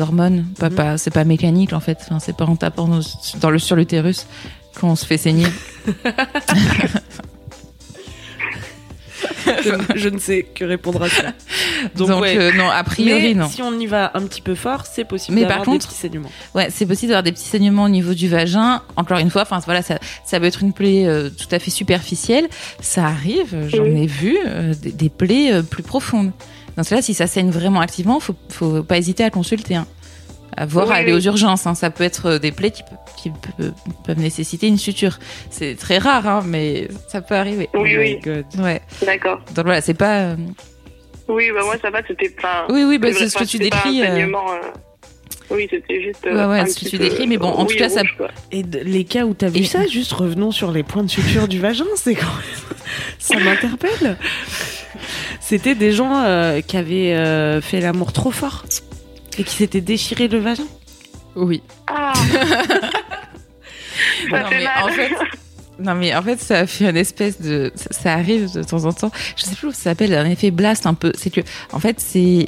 hormones. 0.00 0.46
Pas, 0.58 0.68
Mhm. 0.70 0.74
pas, 0.76 0.98
c'est 0.98 1.10
pas 1.12 1.24
mécanique 1.24 1.72
en 1.72 1.80
fait. 1.80 1.98
Enfin, 2.02 2.18
c'est 2.20 2.36
pas 2.36 2.44
en 2.46 2.56
tapant 2.56 2.88
dans 3.40 3.50
le, 3.50 3.58
sur 3.58 3.76
l'utérus 3.76 4.26
qu'on 4.80 4.94
se 4.96 5.04
fait 5.06 5.18
saigner. 5.18 5.46
je, 9.64 9.70
ne- 9.70 9.98
je 9.98 10.08
ne 10.08 10.18
sais 10.18 10.42
que 10.54 10.64
répondre 10.64 11.02
à 11.02 11.08
ça. 11.08 11.32
Donc, 11.96 12.08
Donc, 12.08 12.22
ouais. 12.22 12.36
euh, 12.38 12.52
non, 12.52 12.68
a 12.68 12.84
priori, 12.84 13.34
Mais 13.34 13.34
non. 13.34 13.48
si 13.48 13.62
on 13.62 13.78
y 13.78 13.86
va 13.86 14.10
un 14.14 14.22
petit 14.26 14.40
peu 14.42 14.54
fort, 14.54 14.84
c'est 14.86 15.04
possible 15.04 15.34
Mais 15.34 15.40
d'avoir 15.42 15.58
par 15.58 15.66
des 15.66 15.70
contre- 15.72 15.88
petits 15.88 15.98
saignements. 15.98 16.30
Ouais, 16.54 16.68
c'est 16.70 16.86
possible 16.86 17.08
d'avoir 17.10 17.22
des 17.22 17.32
petits 17.32 17.48
saignements 17.48 17.84
au 17.84 17.88
niveau 17.88 18.14
du 18.14 18.28
vagin. 18.28 18.82
Encore 18.96 19.18
une 19.18 19.30
fois, 19.30 19.42
enfin 19.42 19.58
voilà, 19.64 19.82
ça, 19.82 19.98
ça 20.24 20.38
peut 20.38 20.46
être 20.46 20.62
une 20.62 20.72
plaie 20.72 21.06
euh, 21.06 21.30
tout 21.30 21.52
à 21.52 21.58
fait 21.58 21.70
superficielle. 21.70 22.46
Ça 22.80 23.06
arrive, 23.06 23.56
j'en 23.68 23.82
Oui. 23.84 24.02
ai 24.02 24.06
vu 24.06 24.36
euh, 24.46 24.74
des, 24.74 24.92
des 24.92 25.08
plaies 25.08 25.62
plus 25.68 25.82
profondes. 25.82 26.30
Dans 26.78 26.84
ce 26.84 26.90
cas-là, 26.90 27.02
si 27.02 27.12
ça 27.12 27.26
saigne 27.26 27.50
vraiment 27.50 27.80
activement, 27.80 28.20
faut, 28.20 28.36
faut 28.50 28.82
pas 28.84 28.96
hésiter 28.98 29.24
à 29.24 29.30
consulter. 29.30 29.74
Hein. 29.74 29.86
À 30.56 30.64
voir, 30.64 30.86
Oui, 30.86 30.92
à 30.92 30.96
aller 30.98 31.12
oui. 31.12 31.18
aux 31.18 31.22
urgences. 31.22 31.66
hein. 31.66 31.74
Ça 31.74 31.90
peut 31.90 32.04
être 32.04 32.26
euh, 32.26 32.38
des 32.38 32.52
plaies 32.52 32.70
qui, 32.70 32.82
qui 33.20 33.30
pe- 33.30 33.72
peuvent 34.06 34.18
nécessiter 34.20 34.68
une 34.68 34.78
suture. 34.78 35.18
C'est 35.50 35.74
très 35.76 35.98
rare, 35.98 36.26
hein, 36.28 36.42
mais 36.46 36.86
ça 37.08 37.20
peut 37.20 37.34
arriver. 37.34 37.68
Oui, 37.74 37.96
oui. 37.98 38.18
Ouais. 38.58 38.80
D'accord. 39.04 39.40
Donc 39.56 39.64
voilà, 39.64 39.80
c'est 39.80 39.94
pas. 39.94 40.20
euh, 40.20 40.36
Oui, 41.28 41.50
bah 41.52 41.62
moi 41.64 41.74
ça 41.82 41.90
va, 41.90 42.00
c'était 42.06 42.28
pas. 42.30 42.66
Oui, 42.70 42.84
oui, 42.84 42.98
bah, 42.98 43.08
c'est 43.12 43.28
ce 43.28 43.36
que 43.36 43.44
tu 43.44 43.58
décris. 43.58 44.02
euh, 44.02 44.26
Oui, 45.50 45.66
c'était 45.70 46.00
juste. 46.00 46.24
Ouais, 46.26 46.32
ouais, 46.46 46.60
un 46.60 46.66
ce 46.66 46.78
que 46.78 46.88
tu 46.88 46.98
décris, 46.98 47.26
mais 47.26 47.38
bon, 47.38 47.48
en 47.48 47.66
tout 47.66 47.76
cas, 47.76 47.88
ça- 47.88 48.02
quoi. 48.16 48.28
Et 48.52 48.62
les 48.62 49.02
cas 49.04 49.24
où 49.24 49.34
t'as 49.34 49.48
vu 49.48 49.60
Et- 49.60 49.64
ça, 49.64 49.84
juste 49.86 50.12
revenons 50.12 50.52
sur 50.52 50.70
les 50.70 50.84
points 50.84 51.02
de 51.02 51.10
suture 51.10 51.48
du 51.48 51.58
vagin, 51.58 51.84
c'est 51.96 52.14
quand 52.14 52.26
même... 52.26 52.78
Ça 53.18 53.36
m'interpelle. 53.40 54.16
C'était 55.48 55.74
des 55.74 55.92
gens 55.92 56.14
euh, 56.14 56.60
qui 56.60 56.76
avaient 56.76 57.14
euh, 57.14 57.62
fait 57.62 57.80
l'amour 57.80 58.12
trop 58.12 58.30
fort 58.30 58.66
et 59.38 59.44
qui 59.44 59.54
s'étaient 59.54 59.80
déchiré 59.80 60.28
le 60.28 60.36
vagin. 60.40 60.66
Oui. 61.36 61.62
Ah 61.86 62.12
Non, 64.30 64.42
mais 64.50 64.62
mal. 64.62 64.84
en 64.84 64.88
fait, 64.88 65.10
non 65.78 65.94
mais 65.94 66.14
en 66.14 66.20
fait, 66.20 66.38
ça 66.38 66.66
fait 66.66 66.90
une 66.90 66.98
espèce 66.98 67.40
de, 67.40 67.72
ça, 67.76 67.88
ça 67.92 68.12
arrive 68.12 68.52
de 68.52 68.62
temps 68.62 68.84
en 68.84 68.92
temps. 68.92 69.10
Je 69.36 69.44
sais 69.44 69.52
plus 69.52 69.60
comment 69.62 69.72
ça 69.72 69.84
s'appelle, 69.84 70.12
un 70.12 70.28
effet 70.28 70.50
blast 70.50 70.84
un 70.84 70.92
peu. 70.92 71.12
C'est 71.16 71.30
que, 71.30 71.40
en 71.72 71.80
fait, 71.80 71.98
c'est 71.98 72.46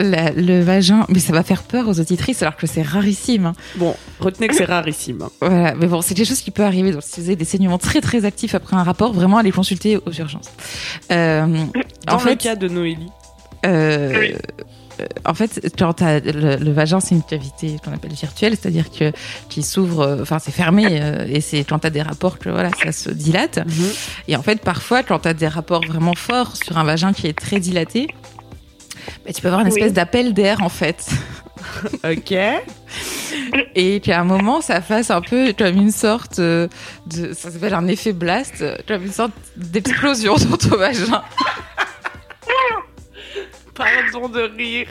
la- 0.00 0.30
le 0.32 0.60
vagin, 0.62 1.06
mais 1.08 1.18
ça 1.20 1.32
va 1.32 1.42
faire 1.42 1.62
peur 1.62 1.88
aux 1.88 2.00
auditrices 2.00 2.42
alors 2.42 2.56
que 2.56 2.66
c'est 2.66 2.82
rarissime. 2.82 3.46
hein. 3.46 3.52
Bon, 3.76 3.94
retenez 4.20 4.48
que 4.48 4.54
c'est 4.54 4.64
rarissime. 4.64 5.24
Voilà, 5.40 5.74
mais 5.74 5.86
bon, 5.86 6.02
c'est 6.02 6.14
quelque 6.14 6.28
chose 6.28 6.40
qui 6.40 6.50
peut 6.50 6.64
arriver. 6.64 6.92
Donc, 6.92 7.02
si 7.02 7.20
vous 7.20 7.26
avez 7.26 7.36
des 7.36 7.44
saignements 7.44 7.78
très 7.78 8.00
très 8.00 8.24
actifs 8.24 8.54
après 8.54 8.76
un 8.76 8.82
rapport, 8.82 9.12
vraiment 9.12 9.38
allez 9.38 9.52
consulter 9.52 9.96
aux 9.96 10.12
urgences. 10.12 10.50
Euh, 11.10 11.46
Dans 12.06 12.14
en 12.14 12.16
le 12.16 12.22
fait, 12.22 12.36
cas 12.36 12.56
de 12.56 12.68
Noélie. 12.68 13.08
euh, 13.64 14.18
Oui. 14.20 14.34
euh, 15.00 15.04
en 15.24 15.34
fait, 15.34 15.74
quand 15.78 15.94
t'as- 15.94 16.20
le, 16.20 16.56
le 16.56 16.72
vagin, 16.72 17.00
c'est 17.00 17.14
une 17.14 17.22
cavité 17.22 17.76
qu'on 17.84 17.92
appelle 17.92 18.12
virtuelle, 18.12 18.52
c'est-à-dire 18.60 18.90
que 18.90 19.12
qui 19.48 19.62
s'ouvre, 19.62 20.18
enfin 20.22 20.38
c'est 20.38 20.52
fermé, 20.52 20.86
euh, 20.90 21.26
et 21.28 21.40
c'est 21.40 21.64
quand 21.64 21.78
t'as 21.80 21.90
des 21.90 22.02
rapports 22.02 22.38
que 22.38 22.48
voilà, 22.48 22.70
ça 22.82 22.92
se 22.92 23.10
dilate. 23.10 23.60
Et 24.28 24.36
en 24.36 24.42
fait, 24.42 24.60
parfois, 24.60 25.02
quand 25.02 25.18
t'as 25.20 25.34
des 25.34 25.48
rapports 25.48 25.84
vraiment 25.86 26.14
forts 26.14 26.56
sur 26.56 26.78
un 26.78 26.84
vagin 26.84 27.12
qui 27.12 27.26
est 27.26 27.38
très 27.38 27.60
dilaté, 27.60 28.08
bah, 29.26 29.32
tu 29.34 29.42
peux 29.42 29.48
avoir 29.48 29.60
une 29.62 29.68
Oui. 29.72 29.74
espèce 29.78 29.92
d'appel 29.92 30.32
d'air 30.34 30.62
en 30.62 30.68
fait, 30.68 31.06
Ok. 32.04 32.32
et 33.74 34.00
qu'à 34.00 34.20
un 34.20 34.24
moment, 34.24 34.60
ça 34.60 34.80
fasse 34.80 35.10
un 35.10 35.20
peu 35.20 35.52
comme 35.56 35.76
une 35.76 35.90
sorte 35.90 36.38
euh, 36.38 36.68
de, 37.06 37.32
ça 37.32 37.50
s'appelle 37.50 37.74
un 37.74 37.86
effet 37.88 38.12
blast, 38.12 38.64
comme 38.86 39.04
une 39.04 39.12
sorte 39.12 39.32
d'explosion 39.56 40.34
dans 40.50 40.56
ton 40.56 40.76
vagin. 40.76 41.22
Pardon 43.74 44.28
de 44.28 44.40
rire. 44.56 44.88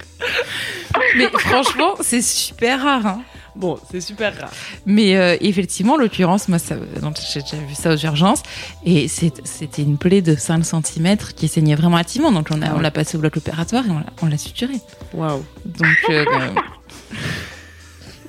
Mais 1.17 1.27
franchement, 1.39 1.95
c'est 2.01 2.21
super 2.21 2.83
rare. 2.83 3.05
Hein. 3.07 3.21
Bon, 3.55 3.79
c'est 3.89 4.01
super 4.01 4.37
rare. 4.37 4.51
Mais 4.85 5.15
euh, 5.15 5.37
effectivement, 5.39 5.93
en 5.93 5.97
l'occurrence, 5.97 6.49
moi, 6.49 6.57
j'ai 6.59 7.41
déjà 7.41 7.55
vu 7.57 7.73
ça 7.73 7.93
aux 7.93 7.97
urgences, 7.97 8.43
et 8.85 9.07
c'était 9.07 9.81
une 9.81 9.97
plaie 9.97 10.21
de 10.21 10.35
5 10.35 10.63
cm 10.65 11.15
qui 11.35 11.47
saignait 11.47 11.75
vraiment 11.75 11.95
activement. 11.97 12.33
Donc, 12.33 12.49
on 12.51 12.61
a- 12.61 12.73
on 12.75 12.79
l'a 12.79 12.91
passé 12.91 13.15
au 13.15 13.21
bloc 13.21 13.37
opératoire 13.37 13.85
et 13.87 13.91
on 13.91 13.99
l'a- 13.99 14.05
on 14.21 14.25
l'a 14.27 14.37
suturé. 14.37 14.73
Waouh. 15.13 15.43
Donc, 15.65 15.87
euh, 16.09 16.25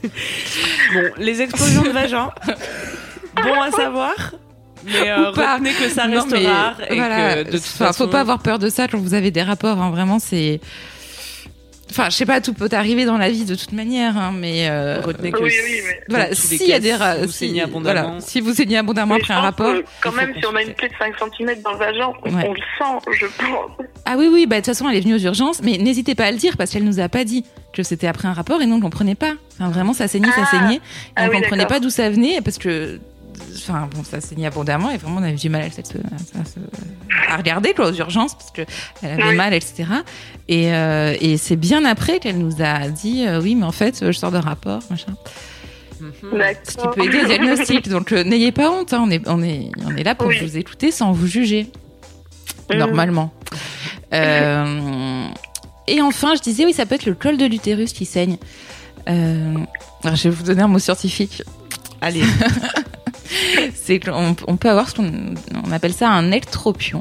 Bon, 0.03 1.03
les 1.19 1.43
explosions 1.43 1.83
de 1.83 1.91
vagin. 1.91 2.31
Bon 3.43 3.61
à 3.61 3.71
savoir. 3.71 4.15
Mais 4.85 5.11
euh, 5.11 5.31
retenez 5.31 5.73
que 5.73 5.89
ça 5.89 6.07
Non, 6.07 6.21
reste 6.23 6.31
mais 6.31 6.47
rare 6.47 6.77
et 6.89 6.95
voilà. 6.95 7.35
que 7.35 7.39
de 7.51 7.57
toute 7.57 7.61
Enfin, 7.61 7.87
façon... 7.87 8.05
faut 8.05 8.11
pas 8.11 8.21
avoir 8.21 8.39
peur 8.39 8.59
de 8.61 8.69
ça 8.69 8.87
quand 8.87 8.99
vous 8.99 9.15
avez 9.15 9.33
des 9.33 9.43
rapports. 9.43 9.81
hein. 9.81 9.91
Vraiment, 9.91 10.19
c'est. 10.21 10.61
Enfin, 11.91 12.11
je 12.11 12.17
sais 12.17 12.27
pas, 12.27 12.41
tout 12.41 12.53
peut 12.53 12.69
arriver 12.73 13.05
dans 13.05 13.17
la 13.17 13.31
vie 13.31 13.45
de 13.45 13.55
toute 13.55 13.73
manière, 13.73 14.17
hein, 14.17 14.33
mais 14.37 14.69
euh, 14.69 15.01
Retenez 15.05 15.31
que 15.31 15.43
Oui, 15.43 15.53
oui, 15.65 15.81
mais- 15.87 16.01
voilà, 16.09 16.35
s'il 16.35 16.67
y 16.67 16.73
a 16.73 16.81
des 16.81 16.91
si 16.93 16.97
vous 17.25 17.27
si- 17.33 17.39
saignez 17.39 17.63
abondamment. 17.63 18.03
voilà, 18.03 18.21
si 18.21 18.41
vous 18.41 18.53
saignez 18.55 18.77
abondamment 18.79 19.15
Mais 19.15 19.21
après 19.21 19.35
un 19.35 19.41
rapport, 19.41 19.75
quand 20.01 20.13
même, 20.13 20.33
si 20.39 20.45
on 20.47 20.55
a 20.57 20.63
une 20.63 20.75
plaie 20.75 20.89
de 20.89 20.95
5 20.99 21.15
cm 21.17 21.63
dans 21.63 21.73
le 21.73 21.79
vagin, 21.79 22.09
on, 22.25 22.35
Ouais. 22.35 22.45
on 22.49 22.53
le 22.53 22.61
sent, 22.79 23.11
je 23.21 23.27
pense. 23.27 23.71
Ah 24.05 24.17
oui, 24.19 24.29
oui, 24.31 24.47
bah, 24.47 24.57
de 24.57 24.61
toute 24.61 24.75
façon, 24.75 24.89
elle 24.91 24.97
est 24.97 25.01
venue 25.01 25.15
aux 25.15 25.19
urgences, 25.19 25.63
mais 25.63 25.79
n'hésitez 25.79 26.15
pas 26.17 26.25
à 26.25 26.33
le 26.33 26.39
dire 26.39 26.57
parce 26.57 26.71
qu'elle 26.73 26.85
nous 26.85 26.99
a 27.01 27.09
pas 27.09 27.25
dit 27.25 27.45
que 27.73 27.83
c'était 27.85 28.09
après 28.09 28.27
un 28.27 28.33
rapport 28.33 28.61
et 28.63 28.67
nous, 28.67 28.77
on 28.77 28.81
comprenait 28.81 29.15
pas. 29.15 29.35
Enfin, 29.61 29.71
vraiment, 29.71 29.93
ça 29.93 30.09
saignait, 30.09 30.33
ça 30.33 30.43
Ah. 30.43 30.51
saignait. 30.51 30.77
Et 30.77 30.81
Ah 31.15 31.27
on 31.27 31.31
oui, 31.31 31.37
comprenait 31.41 31.67
pas 31.67 31.79
d'où 31.79 31.91
ça 31.91 32.11
venait 32.11 32.41
parce 32.41 32.59
que, 32.59 32.99
enfin, 33.57 33.89
bon, 33.95 34.03
ça 34.05 34.21
saignait 34.21 34.47
abondamment 34.47 34.91
et 34.91 34.97
vraiment, 34.97 35.21
on 35.21 35.23
avait 35.23 35.33
du 35.35 35.49
mal 35.49 35.63
à, 35.63 35.71
se- 35.71 36.59
à 37.29 37.37
regarder, 37.37 37.75
quoi, 37.75 37.89
aux 37.89 37.95
urgences 37.95 38.35
parce 38.35 38.51
que 38.51 38.63
elle 39.03 39.21
avait 39.21 39.31
Oui. 39.31 39.37
mal, 39.37 39.53
etc. 39.55 39.85
Et, 40.49 40.73
euh, 40.73 41.15
et 41.21 41.37
c'est 41.37 41.57
bien 41.57 41.85
après 41.85 42.19
qu'elle 42.19 42.39
nous 42.39 42.57
a 42.61 42.89
dit, 42.89 43.27
euh, 43.27 43.41
oui, 43.41 43.55
mais 43.55 43.65
en 43.65 43.73
fait, 43.73 44.03
euh, 44.03 44.13
je 44.13 44.19
sors 44.19 44.31
de 44.33 44.39
rapport, 44.39 44.83
machin. 44.91 45.15
Ce 45.99 46.77
qui 46.77 46.87
peut 46.95 47.05
aider 47.05 47.23
au 47.23 47.27
diagnostic. 47.27 47.89
Donc, 47.89 48.13
euh, 48.13 48.23
n'ayez 48.23 48.53
pas 48.53 48.71
honte, 48.71 48.93
hein, 48.93 49.03
on, 49.07 49.11
est, 49.11 49.27
on, 49.29 49.43
est, 49.43 49.71
on 49.87 49.97
est 49.97 50.03
là 50.05 50.15
pour 50.15 50.27
Oui. 50.29 50.39
vous 50.41 50.57
écouter 50.59 50.91
sans 50.91 51.13
vous 51.13 51.27
juger 51.27 51.71
Mhm. 52.71 52.79
normalement. 52.79 53.33
Euh, 54.13 55.27
et 55.87 56.01
enfin, 56.03 56.35
je 56.37 56.43
disais, 56.43 56.65
oui, 56.65 56.73
ça 56.73 56.85
peut 56.85 56.97
être 56.97 57.07
le 57.07 57.15
col 57.15 57.37
de 57.37 57.45
l'utérus 57.47 57.93
qui 57.93 58.05
saigne. 58.05 58.37
Euh, 59.09 59.55
alors, 60.03 60.17
je 60.17 60.25
vais 60.25 60.31
vous 60.35 60.43
donner 60.43 60.63
un 60.63 60.69
mot 60.69 60.79
scientifique. 60.81 61.43
Allez, 62.01 62.23
C'est 63.75 64.01
qu'on 64.01 64.35
on 64.47 64.57
peut 64.57 64.71
avoir 64.71 64.89
ce 64.89 64.95
qu'on 64.95 65.35
on 65.65 65.73
appelle 65.73 65.93
ça 65.93 66.09
un 66.11 66.31
ectropion. 66.33 67.01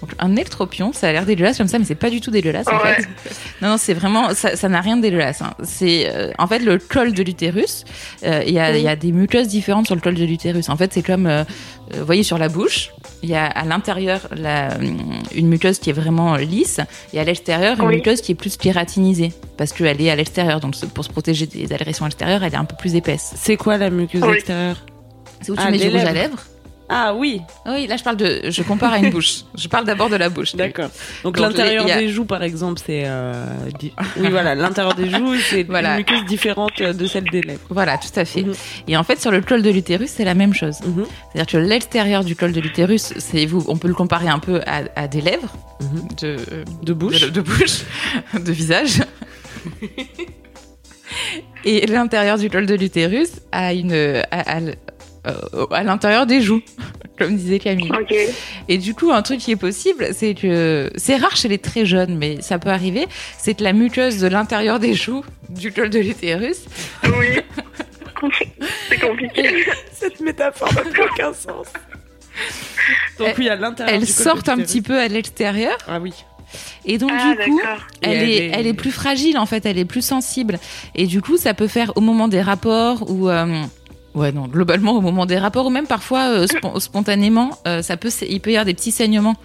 Donc, 0.00 0.10
un 0.18 0.34
ectropion, 0.34 0.92
ça 0.92 1.08
a 1.08 1.12
l'air 1.12 1.24
dégueulasse 1.24 1.58
comme 1.58 1.68
ça, 1.68 1.78
mais 1.78 1.84
c'est 1.84 1.94
pas 1.94 2.10
du 2.10 2.20
tout 2.20 2.32
dégueulasse 2.32 2.66
en 2.66 2.72
Ouais. 2.72 2.94
fait. 2.96 3.06
Non, 3.60 3.68
non, 3.68 3.76
c'est 3.78 3.94
vraiment, 3.94 4.34
ça 4.34 4.56
ça 4.56 4.68
n'a 4.68 4.80
rien 4.80 4.96
de 4.96 5.02
dégueulasse. 5.02 5.42
hein. 5.42 5.54
C'est 5.62 6.10
euh, 6.12 6.32
en 6.38 6.48
fait 6.48 6.58
le 6.58 6.78
col 6.78 7.12
de 7.12 7.22
l'utérus. 7.22 7.84
euh, 8.24 8.42
Il 8.44 8.52
y, 8.52 8.58
a, 8.58 8.76
il 8.76 8.82
y 8.82 8.88
a 8.88 8.96
des 8.96 9.12
muqueuses 9.12 9.46
différentes 9.46 9.86
sur 9.86 9.94
le 9.94 10.00
col 10.00 10.14
de 10.16 10.24
l'utérus. 10.24 10.68
En 10.70 10.76
fait, 10.76 10.92
c'est 10.92 11.02
comme, 11.04 11.26
euh, 11.28 11.44
euh, 11.94 12.00
vous 12.00 12.04
voyez 12.04 12.24
sur 12.24 12.36
la 12.36 12.48
bouche, 12.48 12.90
il 13.22 13.28
y 13.30 13.36
a 13.36 13.46
à 13.46 13.64
l'intérieur 13.64 14.22
une 15.32 15.46
muqueuse 15.46 15.78
qui 15.78 15.90
est 15.90 15.94
vraiment 15.94 16.34
lisse, 16.34 16.80
et 17.12 17.20
à 17.20 17.24
l'extérieur 17.24 17.78
une 17.78 17.86
Oui. 17.86 17.94
muqueuse 17.96 18.22
qui 18.22 18.32
est 18.32 18.34
plus 18.36 18.56
kératinisée 18.56 19.32
parce 19.56 19.72
qu'elle 19.72 20.00
est 20.00 20.10
à 20.10 20.16
l'extérieur. 20.16 20.58
Donc 20.58 20.74
pour 20.94 21.04
se 21.04 21.10
protéger 21.10 21.46
des 21.46 21.72
agressions 21.72 22.06
extérieures, 22.06 22.42
elle 22.42 22.54
est 22.54 22.56
un 22.56 22.64
peu 22.64 22.74
plus 22.76 22.96
épaisse. 22.96 23.34
c'est 23.36 23.56
quoi 23.56 23.76
la 23.78 23.88
muqueuse 23.90 24.22
Oui. 24.24 24.34
extérieure? 24.34 24.84
C'est 25.42 25.52
où 25.52 25.56
tu 25.56 25.62
Ah, 25.64 25.70
mets 25.70 25.78
du 25.78 25.88
rouge 25.88 26.00
à 26.04 26.12
lèvres. 26.12 26.38
Ah 26.94 27.14
oui, 27.14 27.40
Oui, 27.64 27.86
là 27.86 27.96
je 27.96 28.02
parle 28.04 28.18
de, 28.18 28.42
je 28.50 28.62
compare 28.62 28.92
à 28.92 28.98
une 28.98 29.08
bouche. 29.08 29.44
Je 29.56 29.66
parle 29.66 29.86
d'abord 29.86 30.10
de 30.10 30.16
la 30.16 30.28
bouche. 30.28 30.54
d'accord. 30.54 30.90
Donc, 31.24 31.36
Donc, 31.36 31.38
l'intérieur 31.38 31.86
a- 31.90 31.96
des 31.98 32.08
joues, 32.10 32.26
par 32.26 32.42
exemple, 32.42 32.82
c'est... 32.84 33.04
euh, 33.06 33.46
di- 33.78 33.94
Oui, 34.18 34.28
voilà, 34.28 34.54
l'intérieur 34.54 34.94
des 34.94 35.08
joues, 35.08 35.34
c'est 35.48 35.62
Voilà. 35.62 35.92
une 35.92 35.98
muqueuse 35.98 36.26
différente 36.26 36.82
de 36.82 37.06
celle 37.06 37.24
des 37.30 37.40
lèvres. 37.40 37.60
Voilà, 37.70 37.96
tout 37.96 38.10
à 38.20 38.26
fait. 38.26 38.42
Mhm. 38.42 38.52
Et 38.88 38.96
en 38.98 39.04
fait, 39.04 39.18
sur 39.22 39.30
le 39.30 39.40
col 39.40 39.62
de 39.62 39.70
l'utérus, 39.70 40.10
c'est 40.10 40.24
la 40.24 40.34
même 40.34 40.52
chose. 40.52 40.80
Mhm. 40.84 41.06
C'est-à-dire 41.32 41.50
que 41.52 41.56
l'extérieur 41.66 42.24
du 42.24 42.36
col 42.36 42.52
de 42.52 42.60
l'utérus, 42.60 43.14
c'est 43.16 43.46
vous, 43.46 43.64
on 43.68 43.78
peut 43.78 43.88
le 43.88 43.94
comparer 43.94 44.28
un 44.28 44.40
peu 44.40 44.60
à, 44.66 44.82
à 44.94 45.08
des 45.08 45.22
lèvres, 45.22 45.54
Mhm. 45.80 46.08
de, 46.20 46.36
De 46.82 46.92
bouche. 46.92 47.20
de, 47.22 47.28
de 47.30 47.40
bouche, 47.40 47.84
de 48.38 48.52
visage. 48.52 49.00
Et 51.64 51.86
l'intérieur 51.86 52.38
du 52.38 52.50
col 52.50 52.66
de 52.66 52.74
l'utérus 52.74 53.30
a 53.52 53.72
une, 53.72 53.92
à 54.30 54.58
l- 54.58 54.76
euh, 55.26 55.66
à 55.70 55.82
l'intérieur 55.84 56.26
des 56.26 56.40
joues, 56.40 56.62
comme 57.18 57.36
disait 57.36 57.58
Camille. 57.58 57.90
Et 58.68 58.78
du 58.78 58.94
coup, 58.94 59.12
un 59.12 59.22
truc 59.22 59.38
qui 59.40 59.50
est 59.52 59.56
possible, 59.56 60.08
c'est 60.12 60.34
que 60.34 60.90
c'est 60.96 61.16
rare 61.16 61.36
chez 61.36 61.48
les 61.48 61.58
très 61.58 61.86
jeunes, 61.86 62.16
mais 62.18 62.40
ça 62.40 62.58
peut 62.58 62.70
arriver, 62.70 63.06
c'est 63.38 63.54
que 63.54 63.62
la 63.64 63.72
muqueuse 63.72 64.18
de 64.20 64.26
l'intérieur 64.28 64.78
des 64.80 64.94
joues 64.94 65.24
du 65.48 65.72
col 65.72 65.90
de 65.90 65.98
l'utérus 66.00 66.58
Oui. 67.04 67.40
C'est 68.88 69.00
compliqué. 69.00 69.64
Cette 69.92 70.20
métaphore 70.20 70.72
n'a 70.74 70.82
plus 70.82 71.02
aucun 71.02 71.32
sens. 71.32 71.66
Donc 73.18 73.34
oui, 73.38 73.48
à 73.48 73.56
l'intérieur 73.56 73.94
elles 73.94 74.06
sortent 74.06 74.48
un 74.48 74.56
petit 74.58 74.80
peu 74.80 74.98
à 74.98 75.08
l'extérieur 75.08 75.76
Ah 75.88 75.98
oui. 76.00 76.12
et 76.84 76.98
donc 76.98 77.10
Ah, 77.12 77.34
du 77.34 77.50
coup 77.50 77.60
elle 78.00 78.10
elle 78.12 78.28
est, 78.30 78.36
est- 78.36 78.50
elle 78.54 78.66
est 78.66 78.72
plus 78.74 78.90
fragile 78.92 79.38
en 79.38 79.46
fait 79.46 79.66
elle 79.66 79.78
est 79.78 79.84
plus 79.84 80.04
sensible 80.04 80.58
et 80.94 81.06
du 81.06 81.20
coup 81.20 81.36
ça 81.36 81.52
peut 81.52 81.66
faire 81.68 81.92
au 81.96 82.00
moment 82.00 82.28
des 82.28 82.40
rapports 82.40 83.10
ou 83.10 83.28
euh, 83.28 83.62
ouais 84.14 84.30
non 84.32 84.46
globalement 84.46 84.92
au 84.92 85.00
moment 85.00 85.24
des 85.26 85.38
rapports 85.38 85.66
ou 85.66 85.70
même 85.70 85.86
parfois 85.86 86.28
euh, 86.28 86.46
spon- 86.46 86.78
spontanément 86.88 87.58
euh, 87.66 87.80
ça 87.82 87.96
peut 87.96 88.10
il 88.28 88.40
peut 88.40 88.50
y 88.50 88.54
avoir 88.56 88.66
des 88.66 88.74
petits 88.74 88.90
saignements 88.92 89.36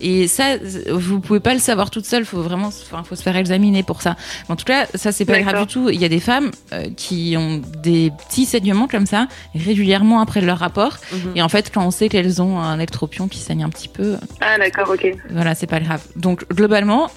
et 0.00 0.26
ça 0.28 0.56
vous 0.90 1.20
pouvez 1.20 1.40
pas 1.40 1.52
le 1.54 1.60
savoir 1.60 1.90
toute 1.90 2.06
seule 2.06 2.24
faut 2.24 2.40
vraiment 2.42 2.68
enfin 2.68 3.02
faut 3.04 3.14
se 3.16 3.22
faire 3.22 3.36
examiner 3.36 3.82
pour 3.82 4.00
ça 4.02 4.16
en 4.48 4.56
tout 4.56 4.64
cas 4.64 4.86
ça 4.94 5.12
c'est 5.12 5.24
pas 5.26 5.40
grave 5.40 5.60
du 5.66 5.72
tout 5.72 5.90
il 5.90 6.00
y 6.00 6.04
a 6.04 6.08
des 6.08 6.20
femmes 6.20 6.50
euh, 6.72 6.88
qui 6.96 7.36
ont 7.38 7.60
des 7.82 8.10
petits 8.28 8.46
saignements 8.46 8.88
comme 8.88 9.06
ça 9.06 9.28
régulièrement 9.54 10.20
après 10.20 10.40
leur 10.40 10.58
rapport 10.58 10.96
Mhm. 11.12 11.32
et 11.36 11.42
en 11.42 11.48
fait 11.50 11.70
quand 11.72 11.84
on 11.86 11.90
sait 11.90 12.08
qu'elles 12.08 12.40
ont 12.40 12.58
un 12.58 12.78
ectropion 12.80 13.28
qui 13.28 13.38
saigne 13.38 13.62
un 13.62 13.68
petit 13.68 13.88
peu 13.88 14.16
Ah, 14.40 14.56
d'accord, 14.58 14.88
ok. 14.90 15.06
voilà, 15.30 15.54
c'est 15.54 15.66
pas 15.66 15.80
grave. 15.80 16.02
Donc, 16.16 16.44
globalement, 16.50 17.10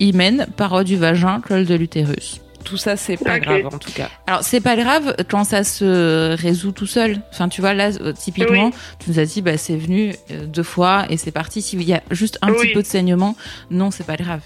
hymen, 0.00 0.46
paroi 0.56 0.84
du 0.84 0.96
vagin, 0.96 1.40
col 1.46 1.64
de 1.66 1.74
l'utérus. 1.74 2.40
Tout 2.68 2.76
ça, 2.76 2.96
c'est 2.96 3.16
pas 3.16 3.38
grave 3.38 3.66
en 3.66 3.78
tout 3.78 3.90
cas. 3.92 4.10
Alors, 4.26 4.42
c'est 4.42 4.60
pas 4.60 4.76
grave 4.76 5.14
quand 5.30 5.44
ça 5.44 5.64
se 5.64 6.36
résout 6.40 6.72
tout 6.72 6.86
seul. 6.86 7.16
Enfin, 7.32 7.48
tu 7.48 7.60
vois, 7.62 7.72
là, 7.72 7.90
euh, 8.00 8.12
typiquement, 8.12 8.66
Oui. 8.66 8.72
tu 8.98 9.10
nous 9.10 9.18
as 9.18 9.24
dit, 9.24 9.40
bah, 9.40 9.56
c'est 9.56 9.76
venu 9.76 10.14
euh, 10.30 10.44
deux 10.44 10.62
fois 10.62 11.06
et 11.08 11.16
c'est 11.16 11.30
parti. 11.30 11.62
S'il 11.62 11.82
y 11.82 11.94
a 11.94 12.02
juste 12.10 12.38
un 12.42 12.50
Oui. 12.50 12.56
petit 12.58 12.72
peu 12.74 12.82
de 12.82 12.86
saignement, 12.86 13.36
non, 13.70 13.90
c'est 13.90 14.04
pas 14.06 14.16
grave. 14.16 14.40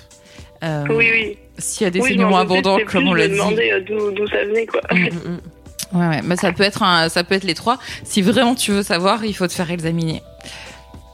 Euh, 0.63 0.85
Oui, 0.91 1.09
oui. 1.13 1.39
S'il 1.59 1.85
y 1.85 1.87
a 1.89 1.91
des 1.91 2.01
oui, 2.01 2.11
saignements 2.11 2.39
abondants, 2.39 2.79
comme 2.87 3.09
on 3.09 3.15
l'a 3.15 3.27
dit. 3.29 3.39
euh, 3.41 3.81
d'où 3.81 4.13
d'où 4.13 4.27
ça 4.29 4.45
venait, 4.45 4.67
quoi. 4.67 4.81
Mm. 4.93 4.97
Mhm. 5.05 5.41
Ouais, 5.95 6.09
ouais, 6.09 6.21
mais 6.25 6.37
ça 6.37 6.53
peut 6.53 6.63
être 6.63 6.83
un, 6.83 7.09
ça 7.09 7.23
peut 7.25 7.35
être 7.35 7.45
les 7.45 7.55
trois. 7.55 7.79
Si 8.05 8.23
vraiment 8.23 8.55
tu 8.55 8.71
veux 8.73 8.83
savoir, 8.83 9.25
il 9.25 9.35
faut 9.35 9.47
te 9.47 9.53
faire 9.53 9.71
examiner. 9.71 10.23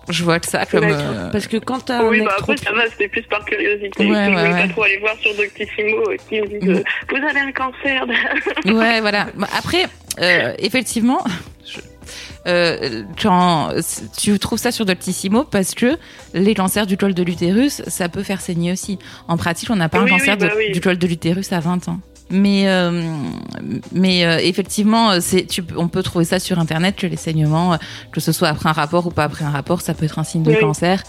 Je 0.09 0.25
vois 0.25 0.41
que 0.41 0.47
ça 0.47 0.65
comme. 0.67 0.85
Euh, 0.85 1.31
Parce 1.31 1.47
que 1.47 1.57
quand 1.59 1.85
t'as 1.85 2.03
Oui, 2.05 2.21
un 2.21 2.25
bah 2.25 2.35
après, 2.39 2.57
ça 2.57 2.73
va, 2.73 2.89
c'était 2.91 3.09
plus 3.09 3.23
par 3.23 3.45
curiosité. 3.45 4.07
Ouais, 4.07 4.07
je 4.07 4.11
ouais, 4.13 4.31
voulais 4.31 4.53
ouais. 4.55 4.67
pas 4.67 4.73
trop 4.73 4.83
aller 4.85 4.99
voir 4.99 5.15
sur 5.21 5.35
Doctissimo 5.35 6.11
euh, 6.11 6.17
qui 6.29 6.41
me 6.41 6.47
disent 6.47 6.69
euh, 6.71 6.83
Vous 7.11 7.17
avez 7.17 7.41
un 7.41 7.53
cancer 7.53 8.07
Ouais, 8.65 9.01
voilà. 9.01 9.27
Bah, 9.37 9.49
Après, 9.59 9.85
euh, 10.21 10.55
effectivement, 10.59 11.23
je- 11.67 11.81
euh, 12.47 13.03
quand 13.21 13.71
tu 14.17 14.39
trouves 14.39 14.59
ça 14.59 14.73
sur 14.73 14.87
Doctissimo 14.87 15.45
parce 15.45 15.75
que 15.75 15.99
les 16.33 16.55
cancers 16.55 16.87
du 16.87 16.97
col 16.97 17.13
de 17.13 17.23
l'utérus, 17.23 17.83
ça 17.89 18.09
peut 18.09 18.23
faire 18.23 18.41
saigner 18.41 18.73
aussi. 18.73 18.99
En 19.29 19.37
pratique, 19.37 19.69
on 19.71 19.77
n'a 19.77 19.89
pas 19.91 19.99
Oui, 19.99 20.05
un 20.11 20.15
oui, 20.15 20.19
cancer 20.19 20.37
bah 20.39 20.49
de- 20.49 20.57
oui. 20.57 20.73
du 20.73 20.81
col 20.81 20.97
de 20.97 21.07
l'utérus 21.07 21.53
à 21.53 21.61
20 21.61 21.89
ans. 21.89 22.01
Mais 22.31 22.69
euh, 22.69 23.03
mais 23.93 24.27
euh, 24.27 24.39
effectivement, 24.43 25.19
c'est 25.21 25.47
tu 25.47 25.63
peux- 25.63 25.79
on 25.79 25.89
peut 25.89 26.03
trouver 26.03 26.27
ça 26.27 26.39
sur 26.39 26.59
internet 26.59 26.95
que 26.97 27.07
les 27.07 27.17
saignements, 27.17 27.73
euh, 27.73 27.77
que 28.13 28.21
ce 28.21 28.33
soit 28.33 28.49
après 28.49 28.69
un 28.69 28.73
rapport 28.73 29.07
ou 29.07 29.11
pas 29.11 29.25
après 29.25 29.47
un 29.47 29.51
rapport, 29.51 29.81
ça 29.81 29.95
peut 29.95 30.05
être 30.05 30.19
un 30.19 30.25
signe 30.25 30.43
de 30.43 30.51
Oui. 30.51 30.61
cancer. 30.61 31.03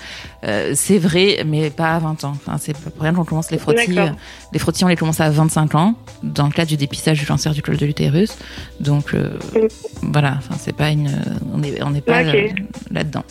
Euh, 0.45 0.71
c'est 0.75 0.97
vrai, 0.97 1.43
mais 1.45 1.71
pas 1.71 1.95
à 1.95 1.99
20 1.99 2.23
ans. 2.23 2.33
Enfin, 2.37 2.57
c'est 2.57 2.71
pas 2.77 2.89
rien 3.03 3.13
qu'on 3.13 3.25
commence 3.25 3.51
les 3.51 3.57
frottis. 3.57 3.99
Euh, 3.99 4.07
les 4.53 4.59
frottis, 4.59 4.85
on 4.85 4.87
les 4.87 4.95
commence 4.95 5.19
à 5.19 5.29
25 5.29 5.75
ans 5.75 5.95
dans 6.23 6.45
le 6.45 6.51
cadre 6.53 6.69
du 6.69 6.77
dépistage 6.77 7.19
du 7.19 7.25
cancer 7.25 7.53
du 7.53 7.61
col 7.61 7.75
de 7.75 7.85
l'utérus. 7.85 8.37
Donc 8.79 9.13
euh, 9.13 9.37
Mm. 9.55 9.67
voilà, 10.13 10.35
enfin 10.37 10.55
c'est 10.57 10.75
pas 10.75 10.89
une, 10.89 11.11
on 11.53 11.57
n'est 11.57 11.83
on 11.83 11.89
n'est 11.89 12.01
pas 12.01 12.23
là-dedans. 12.23 13.23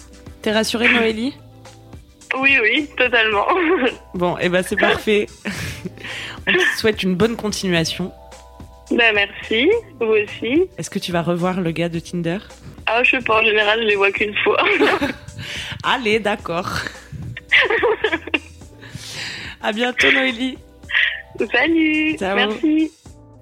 T'es 0.43 0.53
rassurée, 0.53 0.93
Noélie? 0.93 1.33
Oui, 2.39 2.51
oui, 2.63 2.87
totalement. 2.99 3.47
Bon, 4.15 4.37
et 4.37 4.51
ben 4.51 4.63
c'est 4.67 4.77
parfait. 4.89 5.27
On 6.49 6.53
te 6.53 6.79
souhaite 6.79 7.03
une 7.03 7.15
bonne 7.15 7.37
continuation. 7.37 8.13
bah, 8.91 9.13
merci, 9.15 9.69
vous 10.01 10.07
aussi. 10.07 10.63
Est-ce 10.79 10.91
que 10.91 10.99
tu 10.99 11.13
vas 11.13 11.23
revoir 11.23 11.61
le 11.61 11.71
gars 11.73 11.89
de 11.89 11.99
Tinder? 11.99 12.39
Ah, 12.87 13.03
je 13.05 13.11
sais 13.11 13.21
pas, 13.21 13.41
en 13.41 13.45
général, 13.45 13.81
je 13.83 13.87
les 13.87 13.97
vois 13.97 14.11
qu'une 14.11 14.35
fois. 14.43 14.63
Allez, 15.85 16.19
d'accord. 16.19 16.69
à 19.63 19.73
bientôt, 19.73 20.11
Noélie. 20.11 20.59
Salut, 21.53 22.17
Ciao. 22.19 22.35
merci. 22.37 22.91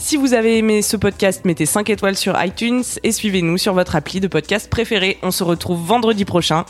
Si 0.00 0.16
vous 0.16 0.32
avez 0.32 0.58
aimé 0.58 0.80
ce 0.80 0.96
podcast, 0.96 1.44
mettez 1.44 1.66
5 1.66 1.90
étoiles 1.90 2.16
sur 2.16 2.40
iTunes 2.42 2.84
et 3.02 3.12
suivez-nous 3.12 3.58
sur 3.58 3.74
votre 3.74 3.96
appli 3.96 4.20
de 4.20 4.28
podcast 4.28 4.70
préféré. 4.70 5.18
On 5.22 5.30
se 5.32 5.42
retrouve 5.42 5.84
vendredi 5.84 6.24
prochain. 6.24 6.64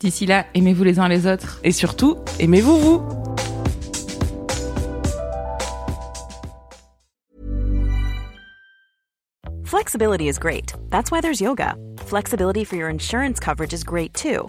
D'ici 0.00 0.24
là, 0.26 0.46
aimez-vous 0.54 0.82
les 0.82 0.98
uns 0.98 1.06
les 1.06 1.26
autres. 1.26 1.60
Et 1.62 1.72
surtout, 1.72 2.16
aimez-vous 2.38 2.78
vous 2.78 3.02
Flexibility 9.64 10.28
is 10.28 10.38
great. 10.38 10.74
That's 10.90 11.12
why 11.12 11.20
there's 11.20 11.40
yoga. 11.40 11.76
Flexibility 12.06 12.64
for 12.64 12.76
your 12.76 12.88
insurance 12.88 13.38
coverage 13.38 13.72
is 13.72 13.84
great 13.84 14.14
too. 14.14 14.48